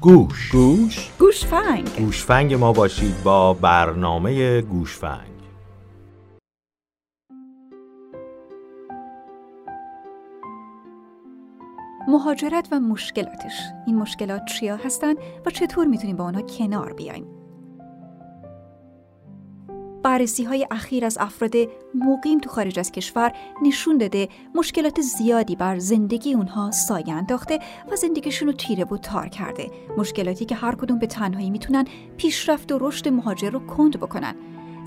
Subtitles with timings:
[0.00, 0.50] گوش.
[0.52, 1.10] گوش.
[1.18, 1.88] گوشفنگ.
[1.98, 5.30] گوشفنگ ما باشید با برنامه گوشفنگ.
[12.08, 13.52] مهاجرت و مشکلاتش.
[13.86, 15.14] این مشکلات چیا هستن
[15.46, 17.39] و چطور می‌تونیم با آنها کنار بیایم؟
[20.02, 21.54] بررسی های اخیر از افراد
[21.94, 23.32] مقیم تو خارج از کشور
[23.62, 27.58] نشون داده مشکلات زیادی بر زندگی اونها سایه انداخته
[27.92, 29.70] و زندگیشون رو تیره و تار کرده.
[29.98, 31.84] مشکلاتی که هر کدوم به تنهایی می‌تونن
[32.16, 34.34] پیشرفت و رشد مهاجر رو کند بکنن.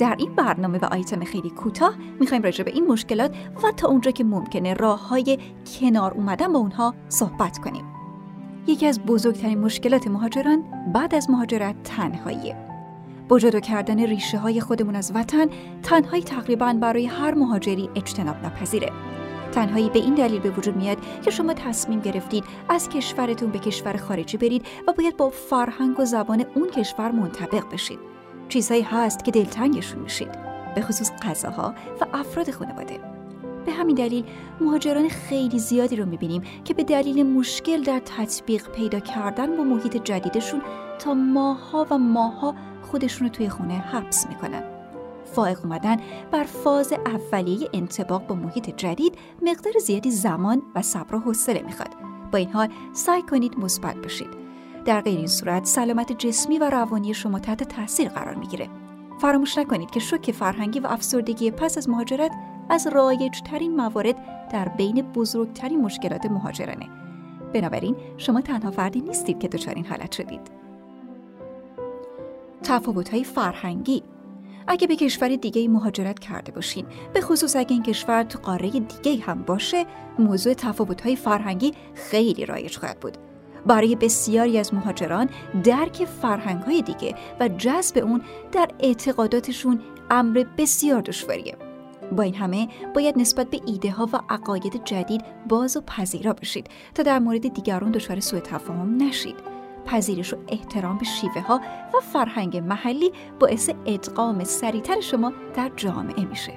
[0.00, 3.34] در این برنامه و آیتم خیلی کوتاه می‌خوایم راجع به این مشکلات
[3.64, 5.38] و تا اونجا که ممکنه راه های
[5.80, 7.84] کنار اومدن با اونها صحبت کنیم.
[8.66, 12.69] یکی از بزرگترین مشکلات مهاجران بعد از مهاجرت تنهاییه
[13.30, 15.46] با جدا کردن ریشه های خودمون از وطن
[15.82, 18.92] تنهایی تقریبا برای هر مهاجری اجتناب نپذیره.
[19.52, 23.96] تنهایی به این دلیل به وجود میاد که شما تصمیم گرفتید از کشورتون به کشور
[23.96, 27.98] خارجی برید و باید با فرهنگ و زبان اون کشور منطبق بشید.
[28.48, 30.30] چیزهایی هست که دلتنگشون میشید.
[30.74, 32.98] به خصوص غذاها و افراد خانواده.
[33.66, 34.24] به همین دلیل
[34.60, 39.96] مهاجران خیلی زیادی رو می‌بینیم که به دلیل مشکل در تطبیق پیدا کردن با محیط
[39.96, 40.62] جدیدشون
[41.00, 44.62] تا ماها و ماها خودشون رو توی خونه حبس می‌کنن.
[45.24, 45.96] فائق اومدن
[46.30, 51.90] بر فاز اولیه انتباق با محیط جدید مقدار زیادی زمان و صبر و حوصله می‌خواد.
[52.32, 54.40] با این حال سعی کنید مثبت بشید.
[54.84, 58.68] در غیر این صورت سلامت جسمی و روانی شما تحت تاثیر قرار می‌گیره.
[59.20, 62.30] فراموش نکنید که شوک فرهنگی و افسردگی پس از مهاجرت
[62.70, 64.16] از رایجترین موارد
[64.52, 66.88] در بین بزرگترین مشکلات مهاجرانه.
[67.54, 70.40] بنابراین شما تنها فردی نیستید که دچار این حالت شدید
[72.70, 74.02] های فرهنگی.
[74.68, 79.24] اگه به کشور دیگه مهاجرت کرده باشین به خصوص اگه این کشور تو قاره دیگه
[79.24, 79.86] هم باشه
[80.18, 80.54] موضوع
[81.04, 83.18] های فرهنگی خیلی رایج خواهد بود.
[83.66, 85.30] برای بسیاری از مهاجران
[85.64, 89.80] درک فرهنگ های دیگه و جذب اون در اعتقاداتشون
[90.10, 91.56] امر بسیار دشواریه.
[92.12, 96.66] با این همه باید نسبت به ایده ها و عقاید جدید باز و پذیرا باشید
[96.94, 99.49] تا در مورد دیگران دچار سوء تفاهم نشید.
[99.80, 101.60] پذیرش و احترام به شیوه ها
[101.94, 106.52] و فرهنگ محلی باعث ادغام سریعتر شما در جامعه میشه.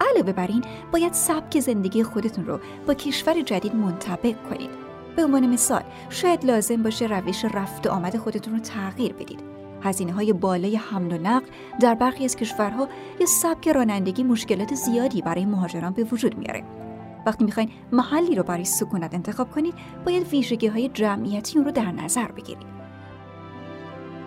[0.00, 4.70] علاوه بر این باید سبک زندگی خودتون رو با کشور جدید منطبق کنید.
[5.16, 9.40] به عنوان مثال شاید لازم باشه روش رفت و آمد خودتون رو تغییر بدید.
[9.82, 11.46] هزینه های بالای حمل و نقل
[11.80, 12.88] در برخی از کشورها
[13.20, 16.81] یا سبک رانندگی مشکلات زیادی برای مهاجران به وجود میاره.
[17.26, 19.74] وقتی می‌خواین محلی رو برای سکونت انتخاب کنید
[20.04, 22.72] باید ویژگی های جمعیتی اون رو در نظر بگیرید.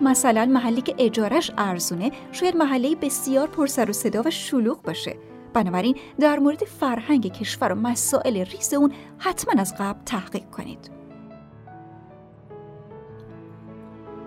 [0.00, 5.16] مثلا محلی که اجارش ارزونه شاید محله بسیار پرسر و صدا و شلوغ باشه.
[5.54, 10.90] بنابراین در مورد فرهنگ کشور و مسائل ریز اون حتما از قبل تحقیق کنید.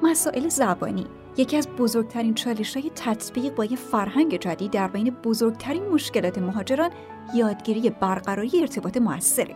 [0.04, 1.06] مسائل زبانی.
[1.40, 6.90] یکی از بزرگترین چالش های تطبیق با یه فرهنگ جدید در بین بزرگترین مشکلات مهاجران
[7.36, 9.56] یادگیری برقراری ارتباط موثره.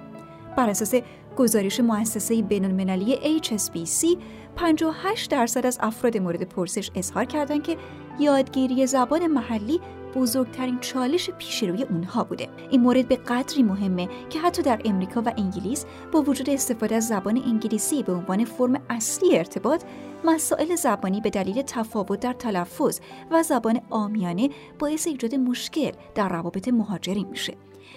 [0.58, 0.96] بر اساس
[1.38, 4.18] گزارش مؤسسه بین المللی HSBC
[4.56, 7.78] 58 درصد از افراد مورد پرسش اظهار کردند که
[8.20, 9.80] یادگیری زبان محلی
[10.16, 12.50] بزرگترین چالش پیشروی اونها بوده.
[12.70, 17.08] این مورد به قدری مهمه که حتی در امریکا و انگلیس با وجود استفاده از
[17.08, 19.84] زبان انگلیسی به عنوان فرم اصلی ارتباط
[20.24, 23.00] مسائل زبانی به دلیل تفاوت در تلفظ
[23.32, 27.54] و زبان آمیانه باعث ایجاد مشکل در روابط مهاجرین میشه.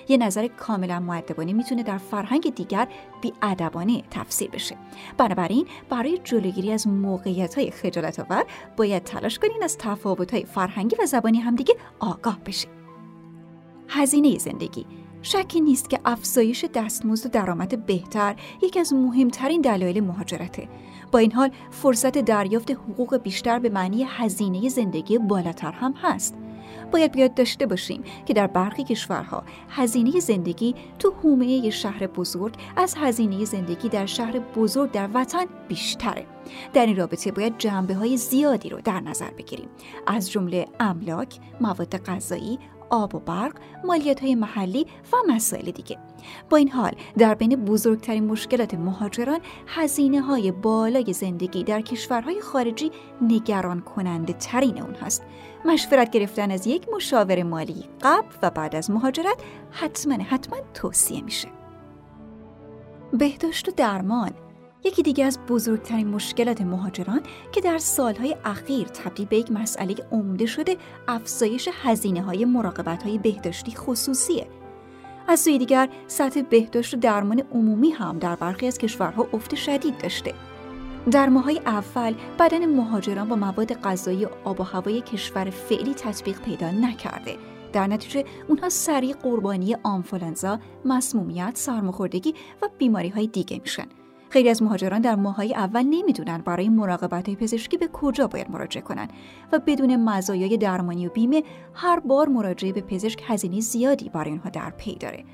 [0.08, 2.88] یه نظر کاملا معدبانه می‌تونه در فرهنگ دیگر
[3.20, 4.76] بیادبانه تفسیر بشه.
[5.18, 8.44] بنابراین برای جلوگیری از موقعیت های خجالت آور
[8.76, 12.70] باید تلاش کنین از تفاوت های فرهنگی و زبانی همدیگه آگاه بشین.
[13.88, 14.86] هزینه زندگی
[15.22, 20.68] شکی نیست که افزایش دستمزد و درآمد بهتر یکی از مهمترین دلایل مهاجرته.
[21.12, 26.34] با این حال فرصت دریافت حقوق بیشتر به معنی هزینه زندگی بالاتر هم هست.
[26.92, 32.94] باید بیاد داشته باشیم که در برخی کشورها هزینه زندگی تو حومه شهر بزرگ از
[32.98, 36.26] هزینه زندگی در شهر بزرگ در وطن بیشتره.
[36.74, 39.68] در این رابطه باید جنبه های زیادی رو در نظر بگیریم.
[40.06, 42.58] از جمله املاک، مواد غذایی،
[42.90, 45.98] آب و برق، مالیات های محلی و مسائل دیگه.
[46.50, 52.90] با این حال در بین بزرگترین مشکلات مهاجران هزینه های بالای زندگی در کشورهای خارجی
[53.22, 55.22] نگران کننده ترین اون هست.
[55.64, 59.36] مشورت گرفتن از یک مشاور مالی قبل و بعد از مهاجرت
[59.70, 61.48] حتما حتما توصیه میشه.
[63.12, 64.30] بهداشت و درمان
[64.86, 67.20] یکی دیگه از بزرگترین مشکلات مهاجران
[67.52, 70.76] که در سالهای اخیر تبدیل به یک مسئله عمده شده
[71.08, 74.46] افزایش هزینه های مراقبت های بهداشتی خصوصیه.
[75.28, 79.98] از سوی دیگر سطح بهداشت و درمان عمومی هم در برخی از کشورها افت شدید
[79.98, 80.34] داشته.
[81.10, 86.70] در ماهای اول بدن مهاجران با مواد غذایی آب و هوای کشور فعلی تطبیق پیدا
[86.70, 87.36] نکرده.
[87.72, 93.86] در نتیجه اونها سریع قربانی آنفولانزا، مسمومیت، سرماخوردگی و بیماری های دیگه میشن.
[94.30, 99.08] خیلی از مهاجران در ماهای اول نمی‌دونن برای مراقبت پزشکی به کجا باید مراجعه کنن
[99.52, 101.42] و بدون مزایای درمانی و بیمه
[101.74, 105.24] هر بار مراجعه به پزشک هزینه زیادی برای اونها در پی داره.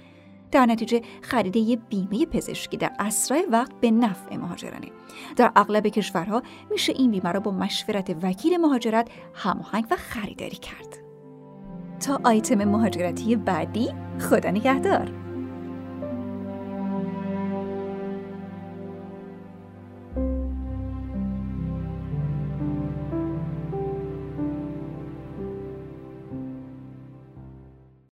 [0.50, 4.89] در نتیجه خرید یه بیمه پزشکی در اسرع وقت به نفع مهاجرانه.
[5.37, 10.99] در اغلب کشورها میشه این بیمه را با مشورت وکیل مهاجرت هماهنگ و خریداری کرد.
[12.00, 15.31] تا آیتم مهاجرتی بعدی خدا نگهدار.